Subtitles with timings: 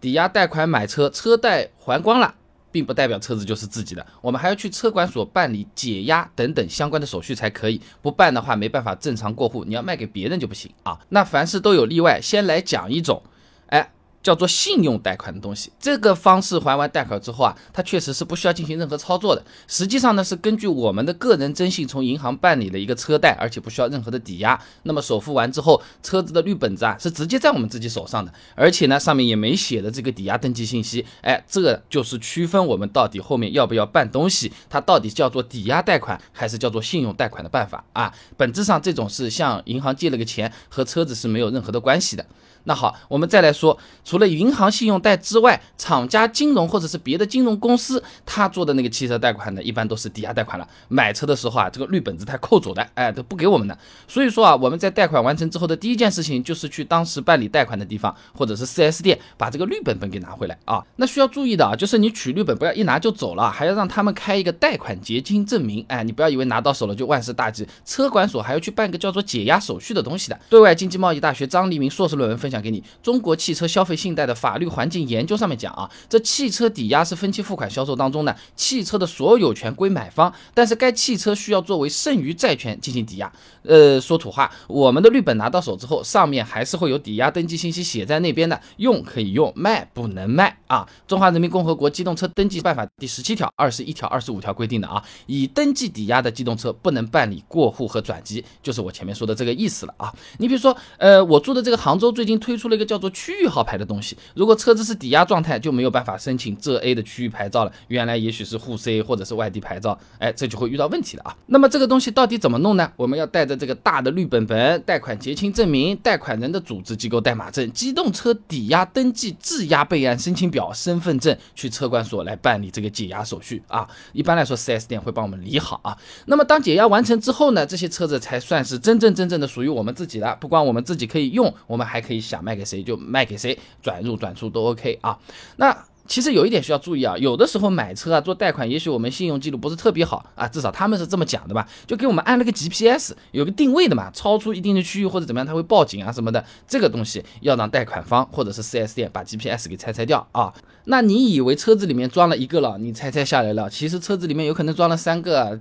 [0.00, 2.34] 抵押贷款买车，车贷还光了。
[2.72, 10.96] 并不代表车子就是自己的，我们还要去车管所办理解押等等相关的手续才可以，不办的话没办法正常过户，你要卖给别人就不行啊。
[11.08, 13.20] 那凡事都有例外，先来讲一种，
[13.66, 13.90] 哎。
[14.22, 19.42] 叫做信用贷款的东西，这个方式还完贷款之后啊，它确实是不需要进行任何操作的。
[19.66, 24.60] 实际上呢，是根据我们的个人征信从银行办理了一个车贷，而且不需要任何的抵押。
[24.82, 31.04] 那么首付完之后，车子的绿本子啊是直接在我们自己手上的，而且呢上面也没写的这个抵押登记信息。
[31.22, 38.12] 哎，这个就是区分我们到底后面要不要办东西，它到底叫做抵押贷款还是叫做信用贷款的办法啊。
[38.36, 42.26] 本质上这种是向银行借了个钱，和车子是没有任何的关系的。
[42.64, 43.78] 那好，我们再来说，
[44.10, 50.66] 除了银行信用贷之外，厂家金融或者是别的金融公司，他做的那个汽车贷款呢，一般都是抵押贷款了。
[50.88, 53.78] 买车的时候啊，这个绿本子他扣走的，哎，都不给我们的。
[54.08, 60.84] 所以说啊，我们在贷款完成之后的第一件事情，就是去当时办理贷款的地方，或者是 4S 店，把这个绿本本给拿回来啊。
[60.96, 65.84] 那需要注意的啊，就是你取绿本不要一拿就走了，还要让他们开一个贷款结清证明。
[65.86, 70.36] 哎，你不要以为拿到手了就万事大吉，车管所还要去办个叫做解押手续的东西的。
[70.48, 72.50] 对外经济贸易大学张黎明硕士论文分。
[72.50, 83.30] 享给你，中国汽车消费信贷的法律环境研究上面讲啊，这汽车抵押是分期付款销售当中呢，汽车的所有权归买方，但是该汽车需要作为剩余债权进行抵押。
[83.62, 90.88] 呃，说土话，我们的绿本拿到手之后，上面还是会有抵押登记信息写在那边的，用可以用，卖不能卖啊。
[91.06, 100.10] 中华人民共和国机动车登记办法第十七条、二十一条、二十五条规定的啊，已登记抵押的机动车不能办理过户和转籍，就是我前面说的这个意思了啊。
[100.38, 102.40] 你比如说，呃，我住的这个杭州最近。
[102.40, 107.72] 推出了一个叫做区域号牌的东西，如果车子是抵押状态，就没有办法申请浙 A 的区域牌照了。
[107.88, 111.36] 原来也许是沪 C 或者是外地牌照，哎，这就会遇到问题了啊。
[111.46, 112.88] 那么这个东西到底怎么弄呢？
[112.94, 123.88] 我们要带着这个大的绿本本、贷款结清证明、贷款人的组织机构代码证、机动车抵押登记质押备案申请表、身份证去车管所来办理这个解押手续啊。
[124.12, 125.98] 一般来说，4S 店会帮我们理好啊。
[126.26, 130.36] 那么当解押完成之后呢，这些车子才算是真真正正的属于我们自己的。
[130.40, 132.20] 不光我们自己可以用，我们还可以。
[132.20, 135.18] 想卖给谁就卖给谁，转入转出都 OK 啊。
[135.56, 135.76] 那
[136.06, 146.44] 其实有一点需要注意啊，有的时候买车啊做贷款，也许我们信用记录不是特别好啊，至少他们是这么讲的吧，就给我们安了个 GPS，有个定位的嘛，超出一定的区域或者怎么样，他会报警啊什么的。
[146.66, 150.52] 这个东西要让贷款方或者是 4S 店把 GPS 给拆拆掉啊。
[150.86, 155.60] 那你以为车子里面装了一个了，你拆拆下来了，其实车子里面有可能装了三个。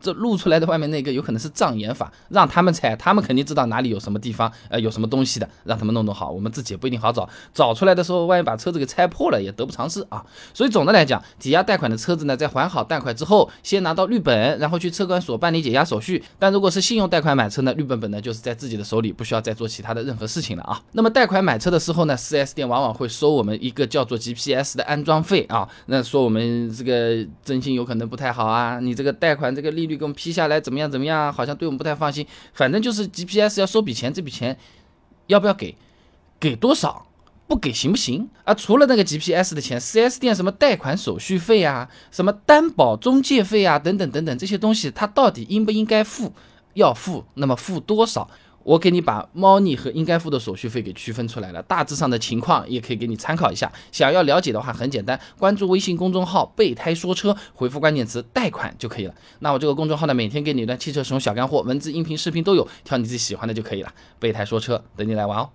[0.00, 10.24] 这露出来的外面那个有可能是障眼法，让他们猜，他们肯定知道哪里有什么地方，呃，有什么东西的，让他们弄弄好，我们自己也不一定好找，找出来的时候，万一把车子给拆破了，也得不偿失啊。
[10.54, 16.22] 所以总的来讲，抵押贷款的车子呢，在还好贷款之后，先拿到绿本，然后去车管所办理解押手续。
[16.38, 20.80] 但如果是信用贷款买车呢，绿本本呢就是在自己的手里，不需要再做其他的任何事情了啊。
[20.92, 31.30] 那么贷款买车的时候呢，4S 店往往会收我们一个叫做 GPS 的安装费啊，那说我们这个征信有可能不太好啊，你这个贷款这个利率给我们批下来怎么样怎么样？
[31.30, 32.26] 好像对我们不太放心。
[32.54, 34.56] 反正就是 GPS 要收笔钱，这笔钱
[35.26, 35.76] 要不要给？
[36.38, 37.06] 给多少？
[37.46, 38.30] 不给行不行？
[38.44, 46.32] 啊，除了那个 GPS 的钱，4S 店什么贷款手续费啊，什么担保中介费啊，等等等等这些东西，他到底应不应该付？
[46.74, 48.30] 要付，那么付多少？
[48.62, 53.70] 我给你把猫腻和应该付的手续费给区分出来了，大致上的情况也可以给你参考一下。
[53.90, 59.14] 想要了解的话，很简单，关注微信公众号“备胎说车”，回复关键词“贷款”就可以了。
[59.38, 63.92] 那我这个公众号呢，每天给你一段汽车使用小干货，文字、音频、视频都有，挑你自己喜欢的就可以了。
[64.18, 65.50] 备胎说车，等你来玩哦。